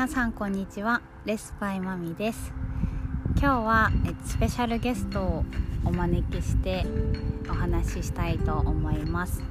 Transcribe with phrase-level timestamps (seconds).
[0.00, 1.02] 皆さんこんにちは。
[1.26, 2.54] レスパイマミです。
[3.38, 5.44] 今日はえスペシャルゲストを
[5.84, 6.86] お招きして
[7.50, 9.42] お話ししたいと思います。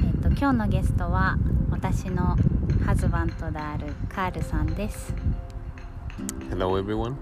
[0.00, 1.36] えっと今日のゲストは
[1.70, 2.36] 私の
[2.84, 5.14] ハズバントであるカールさんです。
[6.50, 7.14] Hello, everyone.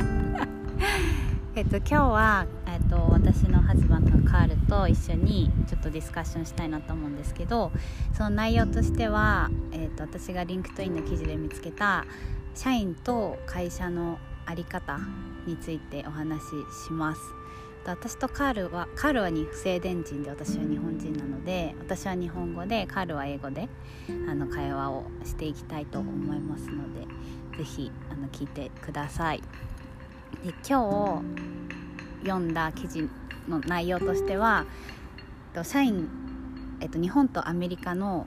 [1.56, 7.72] えっと今日はえっと私のハズバントのカールと一緒にちょっとディスカッションしたいなと思うんですけど
[8.12, 9.48] その内容としては、
[9.94, 12.04] と私が LinkedIn の記事で見つけた
[12.54, 14.98] 社員と会社の在り方
[15.46, 16.48] についてお話し
[16.86, 17.20] します。
[17.86, 23.68] 私とカールはカールはにスウェーデン人で私は日本人なので私は日本語でカールは英語で
[24.26, 27.06] あの会話をしていきたいと思いますので
[27.58, 29.42] ぜひあの聞いてください。
[30.42, 31.22] で今
[32.22, 33.08] 日読んだ記事
[33.48, 34.64] の内容としては
[35.62, 36.08] 社員、
[36.80, 38.26] えっと、日本とアメリカの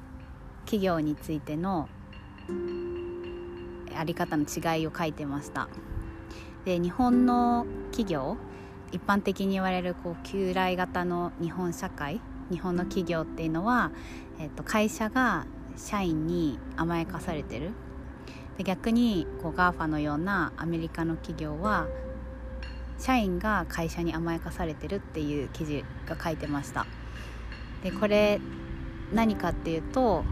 [0.67, 1.87] 企業についての
[3.97, 5.69] あり方の違いを書いてました。
[6.65, 8.35] で日本の企業
[8.91, 12.19] 一般的に言われるこう旧来型の日本社会
[12.51, 13.91] 日本の企業っていうのは、
[14.39, 15.45] えっと、会社が
[15.77, 17.71] 社員に甘やかされてる。
[18.57, 21.87] で逆にこう GAFA のようなアメリカの企業は
[22.99, 26.85] 社員が会社に甘やかされてるっていう記事が書いてました。
[27.83, 28.41] でこれ
[29.13, 30.25] 何かっていうと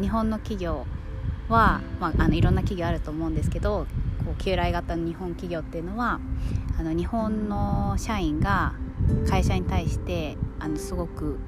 [0.00, 0.86] 日本の企業
[1.48, 3.86] は、まあ、あのいろんな企業あると思うんですけど
[4.24, 6.20] こう旧来型の日本企業っていうのは
[6.78, 8.74] あの日本の社員が
[9.28, 11.38] 会社に対してあのすごく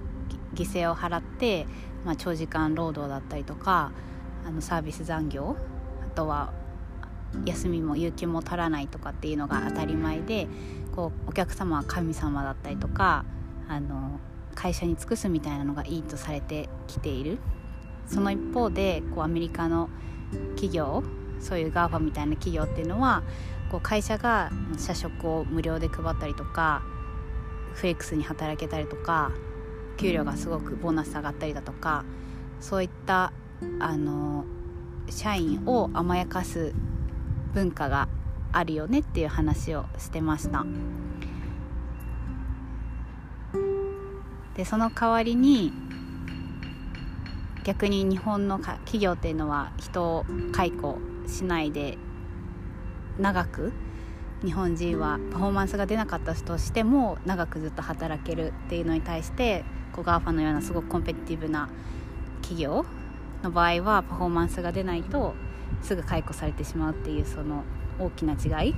[0.54, 1.66] 犠牲を払って、
[2.04, 3.92] まあ、長時間労働だったりとか
[4.46, 5.56] あのサービス残業
[6.04, 6.52] あとは
[7.44, 10.46] 休みも有給も取らないとかっていうのが当たり前で
[10.94, 13.24] こうお客様は神様だったりとか
[13.68, 14.20] あの
[14.54, 17.38] 会社に尽くすみたいなのがいいとされてきている。
[18.06, 19.88] その一方でこうアメリカの
[20.54, 21.02] 企業
[21.40, 23.22] そういう GAFA みたいな企業っていうのは
[23.70, 26.82] こう会社が社食を無料で配ったりとか
[27.74, 29.32] フレックスに働けたりとか
[29.96, 32.04] 給料がすごくボーナス上がったりだとか
[32.60, 33.32] そういった
[33.80, 34.44] あの
[35.10, 36.72] 社員を甘やかす
[37.52, 38.08] 文化が
[38.52, 40.64] あるよねっていう話をしてました。
[44.56, 45.72] でその代わりに
[47.64, 51.96] 逆に日本の企業っていうのは人を解雇しないで
[53.18, 53.72] 長く
[54.44, 61.70] 日本人はパフォーマンスが出なかったとしても長くずっと働けるっていうのに対してこう GAFA のようなすごくコンペティティブな
[62.42, 62.84] 企業
[63.42, 65.34] の場合はパフォーマンスが出ないと
[65.82, 67.64] すぐ解雇されてしまうっていうその
[67.98, 68.74] 大きな違い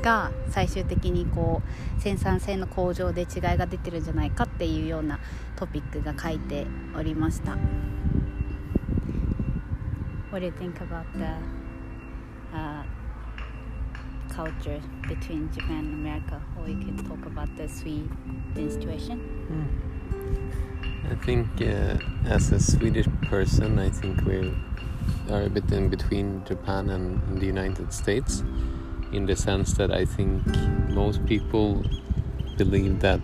[0.00, 3.26] が最終的にこう生産性の向上で違い
[3.56, 5.18] が出てるんじゃないかっていうような
[5.56, 6.66] トピックが書いて
[6.96, 7.56] おりました。
[10.36, 12.82] What do you think about the、uh,
[14.28, 16.42] culture between Japan and America?
[16.58, 19.18] Or you can talk about the Sweden situation?
[21.10, 21.96] I think, uh,
[22.26, 24.52] as a Swedish person, I think we
[25.30, 28.44] are a bit in between Japan and, and the United States,
[29.14, 30.44] in the sense that I think
[30.90, 31.82] most people
[32.58, 33.22] believe that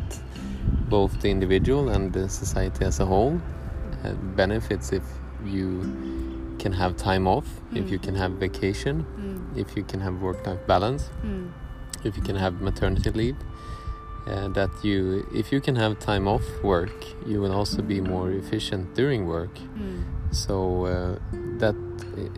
[0.88, 3.38] both the individual and the society as a whole
[4.02, 5.04] uh, benefits if
[5.44, 6.31] you
[6.64, 8.22] can have time off, if you can mm-hmm.
[8.22, 9.60] have vacation, mm.
[9.62, 11.50] if you can have work-life balance, mm.
[12.04, 13.36] if you can have maternity leave.
[14.24, 18.06] Uh, that you, if you can have time off work, you will also be mm.
[18.14, 19.54] more efficient during work.
[20.30, 21.18] So uh,
[21.58, 21.76] that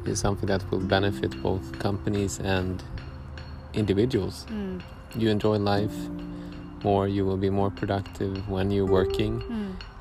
[0.06, 2.82] is something that will benefit both companies and
[3.74, 4.46] individuals.
[5.14, 5.96] You enjoy life
[6.82, 9.32] more, you will be more productive when you're working.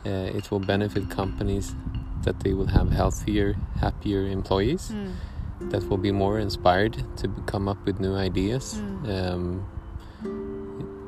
[0.06, 1.76] Uh, it will benefit companies
[2.24, 4.94] that they will have healthier, happier employees
[5.60, 8.82] that will be more inspired to come up with new ideas.
[9.08, 9.66] Um,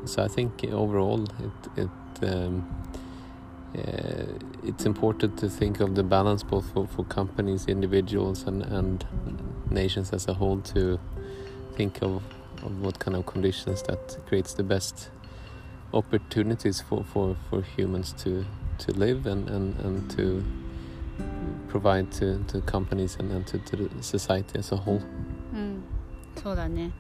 [0.05, 1.89] so I think overall it, it
[2.23, 2.65] um,
[3.77, 4.25] uh,
[4.63, 9.05] it's important to think of the balance both for, for companies, individuals, and, and
[9.69, 10.99] nations as a whole to
[11.75, 12.23] think of,
[12.63, 15.09] of what kind of conditions that creates the best
[15.93, 18.45] opportunities for, for, for humans to,
[18.78, 20.43] to live and, and, and to
[21.70, 25.02] provide to, to companies and, and to, to the society as a whole.
[25.53, 25.84] うん、
[26.41, 26.91] そうだね、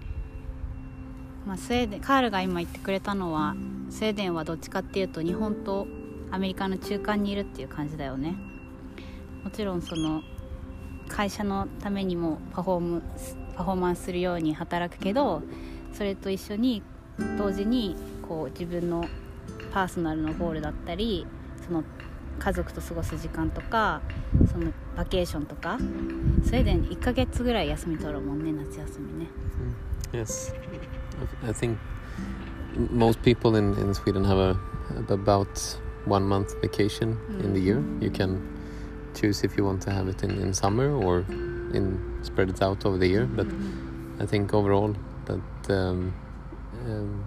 [1.45, 3.55] まあ、スウェーデンカールが今言ってくれたのは
[3.89, 5.87] スウェーデンはどっちかっていうと日本と
[6.31, 8.35] アメリカの中間にいるっていう感じだよね。
[9.43, 10.21] もちろんその
[11.07, 13.03] 会社のためにもパフォーム
[13.55, 15.43] パフォーマンスするように働くけど
[15.93, 16.81] それと一緒に
[17.37, 17.95] 同時に
[18.27, 19.05] こう自分の
[19.71, 21.25] パーソナルのゴールだったり
[21.65, 21.83] その
[22.38, 24.00] 家族と過ごす時間とか
[24.50, 29.26] そのバケーションとかスウェーデン1ヶ月ぐらい休み取るもんね夏休みね
[30.12, 30.52] Yes,
[31.44, 31.78] I I think
[32.90, 34.56] most people in, in Sweden have a
[35.08, 37.82] about one month vacation in the year.
[38.00, 38.40] You can
[39.14, 41.20] choose if you want to have it in, in summer or
[41.72, 43.26] in spread it out over the year.
[43.26, 43.46] But
[44.18, 44.94] I think overall
[45.26, 46.14] that um,
[46.86, 47.24] um,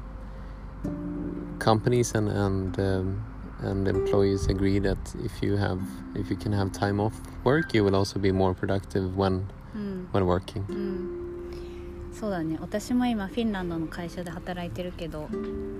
[1.59, 3.25] companies and and um,
[3.62, 5.80] and employees agree that if you have
[6.14, 7.14] if you can have time off
[7.44, 9.44] work, you will also be more productive when
[9.74, 10.64] うん、when working.
[10.68, 15.28] うん、そうだね私も今フィンランドの会社で働いてるけど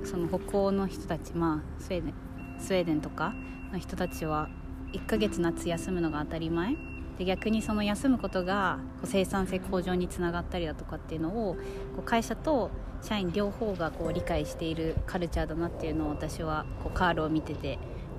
[0.05, 2.15] その北欧の人たちまあスウェーデン
[2.59, 3.35] スウェーデンとか
[3.73, 4.49] の人たちは
[4.93, 6.77] 1ヶ月夏休むのが当たり前
[7.19, 11.61] で逆にその休むことがこう生産性向上につながったりだとかっていうのをこ
[11.99, 12.71] う会社と
[13.03, 17.79] 社員両方がこう理解しているカルチャーだなっていうのを私はこうカールを見てて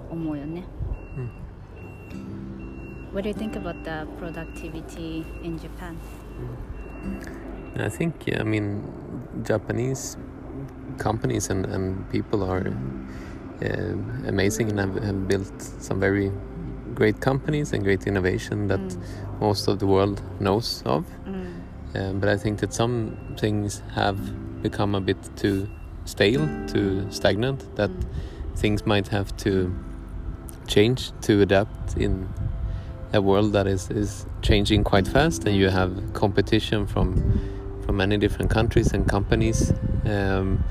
[0.10, 0.64] 思うよね。
[3.12, 5.96] What do you think about the productivity in Japan?
[7.78, 8.84] I think, yeah, I mean,
[9.44, 10.18] Japanese
[10.98, 12.72] companies and, and people are
[13.64, 13.68] uh,
[14.28, 16.32] amazing and have, have built some very
[17.00, 19.40] great companies and great innovation that mm.
[19.40, 21.06] most of the world knows of.
[21.26, 21.50] うん、
[21.96, 24.18] Um, but I think that some things have
[24.62, 25.68] become a bit too
[26.06, 28.60] stale, too stagnant, that mm.
[28.60, 29.74] things might have to
[30.68, 32.28] change to adapt in
[33.12, 35.46] a world that is, is changing quite fast.
[35.46, 37.40] And you have competition from
[37.86, 39.74] from many different countries and companies.
[40.06, 40.64] Um,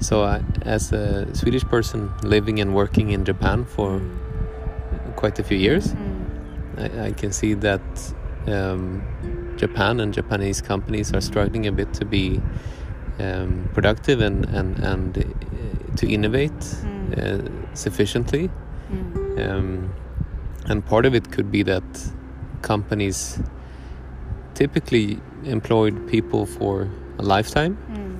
[0.00, 4.00] so I, as a Swedish person living and working in Japan for
[5.16, 5.94] quite a few years.
[5.94, 6.26] Mm.
[6.78, 7.80] I, I, can see that
[8.46, 9.02] um,
[9.56, 12.40] Japan and Japanese companies are struggling a bit to be
[13.18, 17.18] um, productive and, and, and uh, to innovate mm.
[17.18, 18.50] uh, sufficiently.
[18.90, 19.50] Mm.
[19.50, 19.94] Um,
[20.66, 21.84] and part of it could be that
[22.62, 23.40] companies
[24.54, 28.18] typically employed people for a lifetime mm.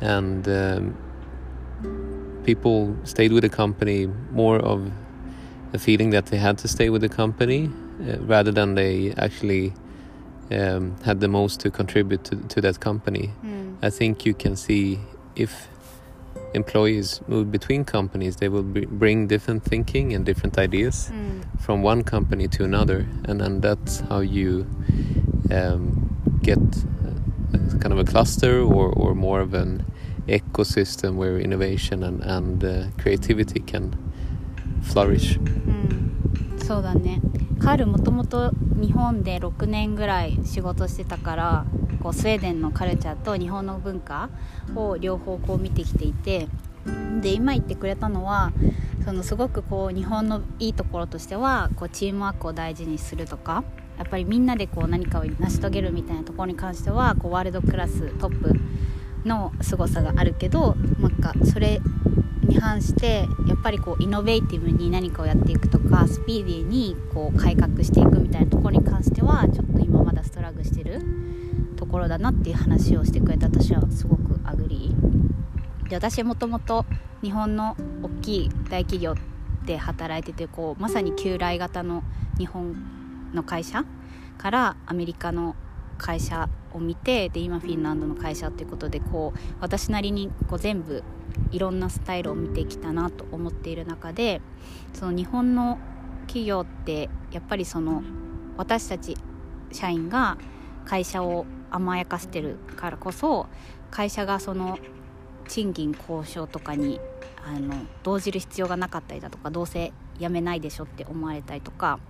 [0.00, 4.90] and um, people stayed with the company more of
[5.72, 7.70] a feeling that they had to stay with the company
[8.00, 9.72] uh, rather than they actually
[10.50, 13.30] um, had the most to contribute to, to that company.
[13.44, 13.76] Mm.
[13.82, 15.00] I think you can see
[15.34, 15.68] if
[16.54, 21.42] employees move between companies, they will b- bring different thinking and different ideas mm.
[21.60, 24.66] from one company to another, and then that's how you
[25.50, 29.84] um, get uh, kind of a cluster or, or more of an
[30.28, 33.96] ecosystem where innovation and, and uh, creativity can
[34.86, 35.40] flourish.
[35.40, 37.20] うんそうだね
[37.60, 41.64] カールもともと日本で6年ぐらい仕事してたから
[42.02, 44.30] こうスウェーデンのカルチャーと日本の文化
[44.74, 46.48] を両方こう見てきていて
[47.20, 48.52] で今言ってくれたのは
[49.04, 53.64] そのすごくこう日本のいいところとしてはこうチームワークを大事にするとか
[53.98, 58.52] やっぱりみんなでこう何かを成し遂げるみたいなところに関してはこうワールドクラストップ
[59.24, 61.80] の凄さがあるけどなんかそれ
[62.56, 71.02] に反してやっぱりこうイノベーティブに何かをやっていくとかスピーディーにこう改革していくみたいなところに関してはちょっと今まだ struggle してる
[71.76, 75.88] ところだなっていう話をしてくれて私はすごく agree。
[75.88, 76.84] で私もともと
[77.22, 79.14] 日本の大きい大企業
[79.66, 82.02] で働いててこうまさに旧来型の
[82.38, 82.74] 日本
[83.34, 83.84] の会社
[84.38, 85.54] からアメリカの
[85.98, 91.02] 会社を見てで今フィンランドの会社っていうことでこう私なりにこう全部
[91.50, 94.40] いろんなスタイルを見てきたなと思っている中で
[94.94, 95.78] その日本の
[96.26, 98.02] 企業ってやっぱりその
[98.56, 99.16] 私たち
[99.72, 100.38] 社員が
[100.84, 103.46] 会社を甘やかしてるからこそ
[103.90, 104.78] 会社がその
[105.48, 107.00] 賃金交渉とかに
[107.44, 112.00] あの動じる必要がなかったりだとかどうせ辞めないでしょって思われたりとか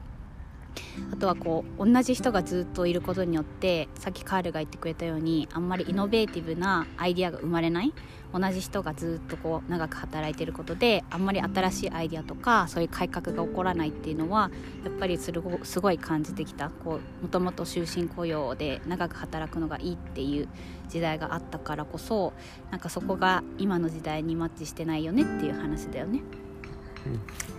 [1.12, 7.92] あとはこう同じ人がずっといることによってさっきカールが言ってくれたようにあんまりイノベーティブなアイディアが生まれない
[8.33, 14.50] 同じ人がずっとこう長く働いてることであんまり新しいアイディアとかそういう改革が起こらないっていうのは
[14.85, 20.49] やっぱりすごすごい感じてきたもともと終身雇用で長く働くのがいいっていう
[20.88, 22.33] 時代があったからこそ
[22.71, 26.21] なんかそこが今の時代にマッチしてないよねっていう話だよね。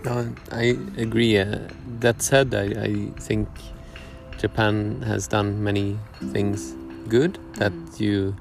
[0.04, 1.38] No, I agree.
[1.38, 1.58] Uh,
[2.00, 3.48] that said, I, I think
[4.38, 5.98] Japan has done many
[6.32, 6.74] things
[7.08, 7.38] good.
[7.54, 8.36] That you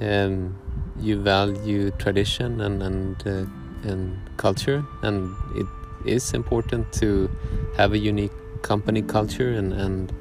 [0.00, 0.56] um,
[1.00, 5.66] you value tradition and and uh, and culture, and it
[6.06, 7.30] is important to
[7.76, 10.12] have a unique company culture and and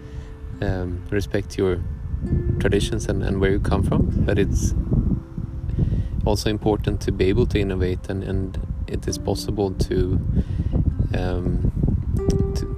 [0.62, 1.80] um, respect your
[2.60, 4.08] traditions and, and where you come from.
[4.26, 4.74] But it's
[6.26, 8.58] also important to be able to innovate and, and
[8.88, 10.20] it is possible to
[11.16, 11.72] um,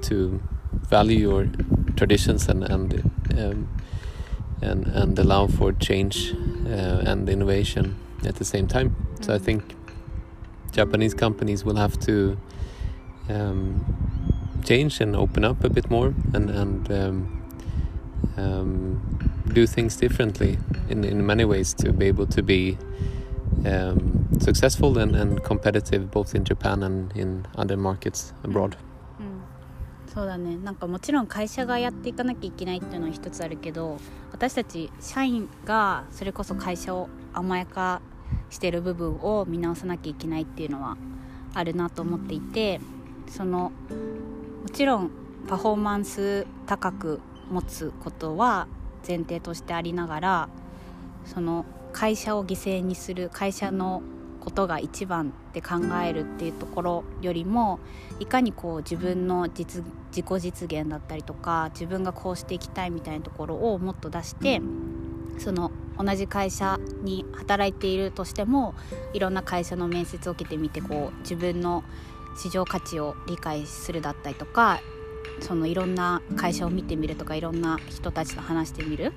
[0.04, 0.42] to
[0.90, 1.48] value your
[1.96, 3.68] traditions and and um,
[4.62, 6.34] and and allow for change
[6.66, 7.96] uh, and innovation
[8.26, 8.96] at the same time.
[9.22, 9.76] So I think
[10.72, 12.38] Japanese companies will have to
[13.30, 13.84] um,
[14.66, 17.42] change and open up a bit more and and um,
[18.38, 19.20] um,
[19.54, 20.58] do things differently
[20.90, 22.78] in in many ways to be able to be
[23.64, 28.78] um, successful and, and competitive both in Japan and in other markets abroad.
[30.14, 30.56] そうだね。
[30.56, 34.00] なんかもちろん会社がやっていかなきゃいけないっていうのは一つあるけど
[34.32, 38.02] 私たち社員がそれこそ会社を甘やか
[38.50, 40.96] してる部分を見直さなきゃいけないっていうのは
[41.54, 42.80] あるなと思っていて
[43.28, 43.74] その
[44.64, 45.12] もちろん
[45.48, 47.20] パフォーマンス高く
[47.52, 48.68] 持つことは
[49.06, 50.50] 前提としてありながら
[51.26, 54.02] その会社を犠牲にする会社の
[54.46, 57.80] ことが一番って考えるっていうところよりも
[58.20, 59.84] いかにこう自分の実
[60.16, 64.62] 自己実現だったりとか自分がこうしていきたいみたいなところをもっと出して
[65.40, 68.76] その同じ会社に働いているとしても
[69.14, 71.84] いろんな会社の面接を受けてみてこう自分の
[72.38, 74.80] 市場価値を理解するだったりとか
[75.40, 79.12] そのいろんな会社を見てみるとかいろんな人たちと話してみるっ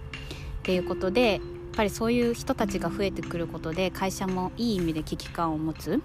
[0.62, 6.02] ていうことでぱりそういう人たちが増えてくることで会社もいい意味で危機感を持つ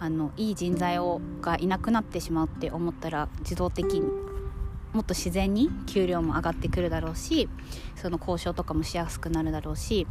[0.00, 4.00] あのいい人材をがいなくなってしまうって思ったら自動的に
[4.92, 7.48] もっと自然に給料も上がってくるだろうし
[7.96, 10.06] その交渉とかもしやすくなるだろうし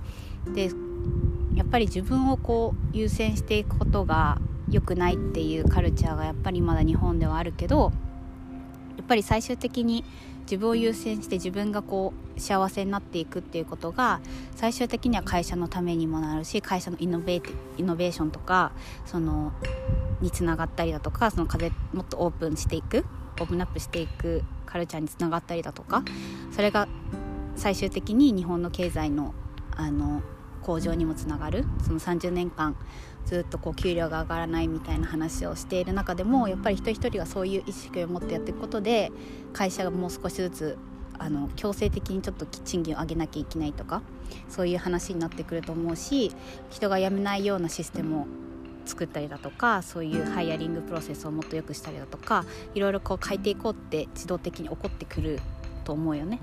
[0.54, 0.72] で
[1.56, 4.40] やっぱり自分をこう優先していくことが
[4.70, 7.92] 良くないっていうカルチャーがやっぱりまだ日本ではあるけど
[8.98, 10.04] やっぱり最終的に
[10.44, 14.22] 自分を優先して自分がこう幸せになっていくっていうことが
[14.56, 18.72] 最終的には会社のためにもなるし会社のイノベーイノベーションとか
[19.06, 19.54] その
[20.22, 23.06] につながったりだとかその風もっとオープンしていく
[23.40, 26.04] オープンアップしていくカルチャーにつながったりだとか
[26.52, 26.88] それが
[27.56, 29.34] 最終的に日本の経済の
[29.76, 30.22] あの
[30.62, 32.76] 向上にもつながるその30年間
[33.26, 39.12] ずっとこう給料が上がらないみたいな話をしている中でもやっぱり一人一人がそういう意識を持ってやっていくことで
[39.54, 40.78] 会社がもう少しずつ
[41.20, 44.02] あの強制的にちょっと賃金を上げなきゃいけないとか
[44.50, 46.32] そういう話になってくると思うし
[46.70, 48.26] 人が辞めないようなシステムを
[48.86, 55.40] 作ったりだとかそういうハイヤリングプロセスをもっと良くしたりだとかいろいろこう変えていこうって自動的に起こってくる
[55.86, 56.40] と思うよね。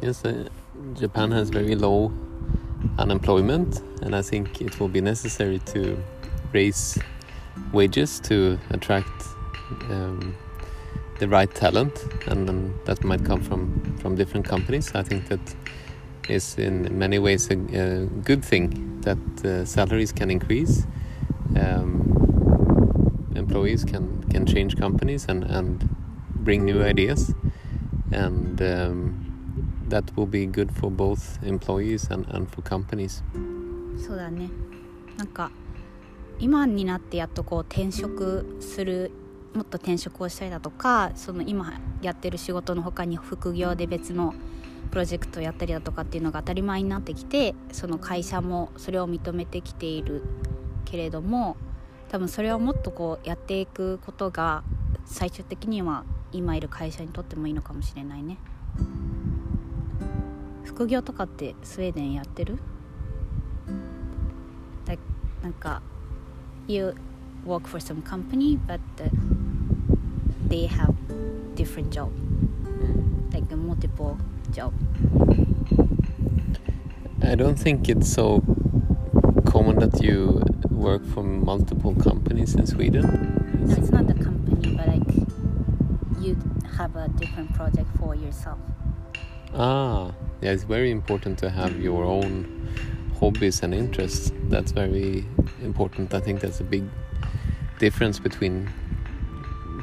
[0.00, 0.48] Yes, uh,
[0.94, 2.12] Japan has very low
[2.98, 5.96] unemployment, and I think it will be necessary to
[6.52, 6.98] raise
[7.72, 9.24] wages to attract
[9.90, 10.34] um,
[11.18, 14.94] the right talent, and um, that might come from from different companies.
[14.94, 15.40] I think that
[16.28, 20.86] is in many ways a, a good thing that uh, salaries can increase.
[21.56, 25.88] Um, employees can can change companies and and
[26.44, 27.34] bring new ideas,
[28.12, 29.27] and um,
[29.88, 33.22] that will be good for both employees and, and for companies.
[33.98, 34.48] そうだね
[35.16, 35.50] なんか
[36.38, 39.10] 今になってやっとこう転職する
[39.54, 44.34] もっと転職をしたりだとかその今やってる仕事の他に副業で別の
[44.90, 50.22] プロジェクトをやったりだとかっていうのが当たり前になってきてその会社もそれを認めてきている
[50.84, 51.56] けれども
[52.08, 54.62] 多分それをもっとこうやっていくことが
[55.04, 58.38] 最終的には今いる会社にとってもいいのかもしれないね。
[60.77, 62.57] 副業とかってスウェーデンやってる
[64.85, 64.95] だ
[65.41, 65.81] なんか
[66.67, 66.95] You
[67.45, 68.79] work for some company but
[70.47, 70.93] they have
[71.55, 72.09] different job
[73.33, 74.15] like a multiple
[74.51, 74.71] job
[77.21, 78.41] I don't think it's so
[79.45, 80.41] common that you
[80.71, 83.01] work for multiple companies in Sweden.
[83.65, 85.15] no it's not a company but like
[86.21, 86.37] you
[86.77, 88.57] have a different project for yourself
[89.55, 92.68] Ah, yeah, it's very important to have your own
[93.18, 94.32] hobbies and interests.
[94.48, 95.24] That's very
[95.62, 96.14] important.
[96.14, 96.84] I think that's a big
[97.78, 98.68] difference between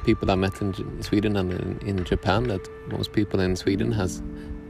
[0.06, 2.48] people I met in Sweden and in, in Japan.
[2.48, 4.22] That most people in Sweden has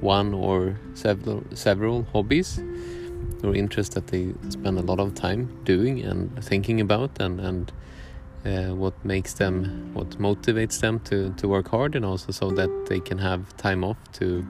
[0.01, 2.59] one or several several hobbies
[3.43, 7.71] or interests that they spend a lot of time doing and thinking about and and
[8.45, 12.69] uh, what makes them what motivates them to to work hard and also so that
[12.87, 14.45] they can have time off to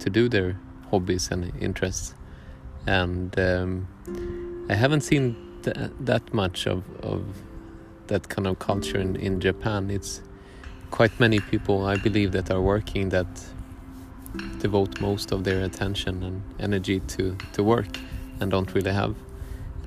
[0.00, 0.58] to do their
[0.90, 2.14] hobbies and interests.
[2.86, 3.88] And um,
[4.70, 7.22] I haven't seen th that much of, of
[8.06, 9.90] that kind of culture in, in Japan.
[9.90, 10.22] It's
[10.90, 13.26] quite many people, I believe, that are working that
[14.60, 17.98] devote most of their attention and energy to, to work
[18.40, 19.14] and don't really have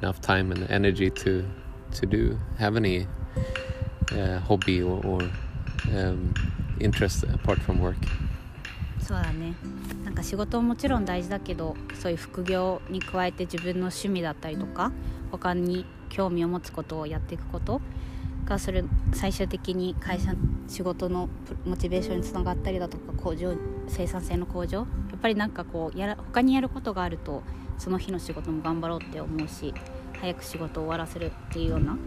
[0.01, 1.46] enough time and energy to
[1.91, 3.08] to do have any
[4.12, 5.22] uh, hobby or, or
[5.96, 6.34] um,
[6.80, 7.98] interest apart from work.
[9.12, 9.56] そうだね。
[10.06, 14.94] なんか仕事ももちろん大事だけどそういう副業に加えて自分の趣味だったりとか
[15.32, 17.82] 他に興味を持つことをやっていくこと
[18.46, 20.34] がそれ最終的に会社
[20.70, 21.27] 仕事の
[21.65, 23.53] モチベーションにつながったりだとか向上
[23.89, 24.77] 生産性の向上。
[24.80, 24.86] や
[25.18, 27.44] っぱりなんかこうやら他にやることがあると
[27.77, 29.74] その日の仕事も頑張ろうって思うし
[30.22, 31.98] 早く仕事を終わらせるっていうような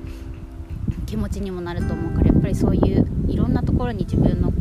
[1.04, 4.54] 気持ちにもなると思うからやっぱりそういういろんなところに自分の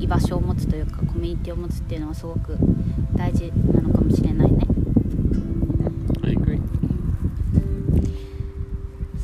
[0.00, 2.56] 居場所を持つというかコミュニティを持つっていうのはすごく
[3.16, 4.60] 大事なのかもしれないね。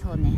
[0.02, 0.32] そうね。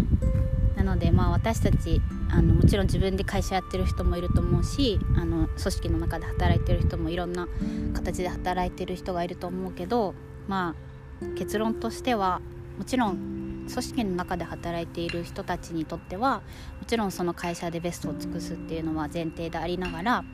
[0.77, 7.49] なのでまあ私たちあのもちろん自分で会社やってる人もいると思うしあの組織の中で働いてる人もいろんな
[7.95, 10.15] 形で働いてる人がいると思うけど
[10.49, 10.75] ま
[11.23, 12.43] あ結論としては
[12.77, 16.43] もちろん組織の中で働いている人たちにとっては
[16.81, 20.25] もちろんその会社でベストを尽くすっていうのは前提でありながら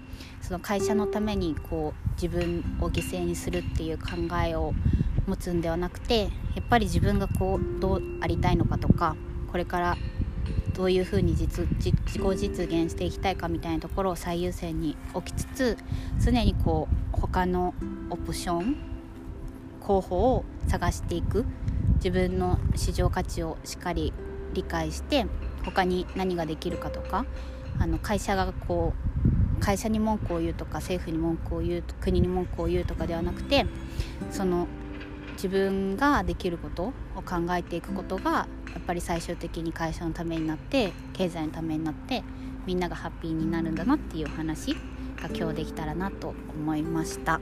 [0.40, 4.04] その会社のためにこう自分を犠牲にするっていう考
[4.44, 4.74] えを
[5.26, 6.28] 持つんではなくてや
[6.60, 9.16] っぱり自分がこうどうありたいのかとか
[9.50, 9.96] これから
[10.74, 11.96] どういうふうに実自己
[12.36, 15.78] 実現していきたいかみたいなところを最優先に置きつつ
[16.24, 17.74] 常にこう他の
[18.10, 18.76] オプション
[19.80, 21.44] 候補を探していく。
[22.02, 24.12] 自分の市場価値をしっかり
[24.54, 25.24] 理解して
[25.64, 27.24] 他に何ができるかとか
[27.78, 28.92] あの会社がこ
[29.56, 33.66] う会社に文句を言うとか政府に文句を言うと国に文句を言うとかではなくて
[34.32, 34.66] その
[35.34, 42.24] 自分ができることを考えていくことがやっぱり最終的に会社のためになって経済のためになって
[42.66, 47.40] みんながハッピーになるんだなっていう話が今日できたらなと思いました。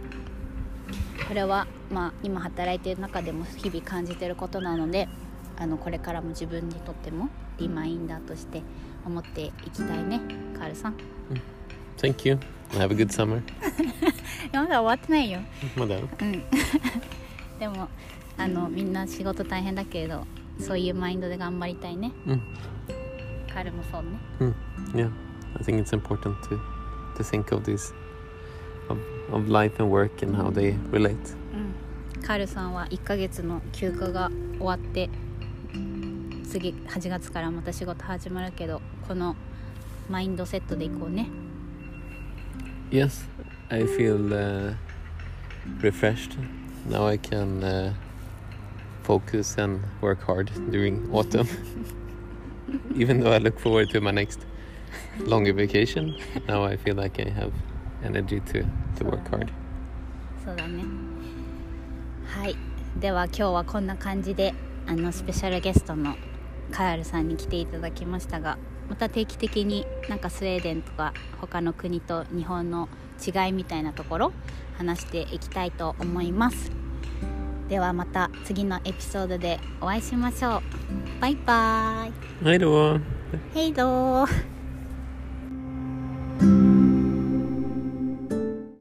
[1.31, 5.09] これはまあ今働いている中でも日々感じていることなので
[5.57, 8.63] あのこれからも自分にとってもリマインダーとして
[9.07, 10.21] 思っていきたいね
[10.59, 10.97] カールさん。
[11.99, 12.37] Thank you.
[12.73, 13.41] Have a good summer.
[14.53, 15.39] まだ終わってないよ。
[15.77, 15.95] まだ？
[15.99, 16.43] うん。
[17.61, 17.89] でも
[18.37, 20.27] あのみんな仕事大変だけれど
[20.59, 22.11] そういうマインドで頑張りたいね。
[22.27, 22.43] うん。
[23.55, 24.09] カールもそうね。
[24.41, 24.55] Mm,
[24.95, 25.11] yeah,
[25.55, 26.59] I think it's important to
[27.15, 27.95] to think of this
[28.90, 28.98] of,
[29.32, 31.36] of life and work and how they relate.
[31.54, 31.86] うん
[32.26, 35.10] カールさんは1ヶ月の休暇が終わって
[36.50, 39.36] 次8月からまた仕事始まるけどこの
[40.10, 41.30] マインドセットでいこうね
[42.92, 43.26] Yes,
[43.70, 44.76] I feel uh,
[45.82, 46.38] refreshed.
[46.88, 47.94] Now I can uh,
[49.04, 51.48] focus and work hard during autumn.
[52.96, 54.40] Even though I look forward to my next
[55.20, 56.16] longer vacation,
[56.48, 57.54] now I feel like I have
[58.03, 59.49] energy to, to work hard.
[60.45, 60.85] そうだね。
[62.27, 62.57] はい。
[62.99, 64.55] では今日はこんな感じで
[64.87, 66.17] あのスペシャルゲストの
[66.73, 68.59] カールさんに来ていただきましたが
[68.89, 72.89] また定期的になんかスウェーデンとか他の国と日本の
[73.25, 74.33] 違いみたいなところ
[74.77, 76.73] 話していきたいと思います。
[77.69, 80.63] ではまた次のエピソードでお会いしましょう。
[81.21, 82.13] バイバーイ。
[82.43, 83.01] Hej då!
[83.55, 84.60] ヘイドー